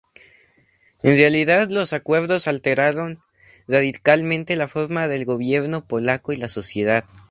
[1.03, 3.19] En realidad los acuerdos alteraron
[3.67, 7.05] radicalmente la forma del gobierno polaco y la sociedad.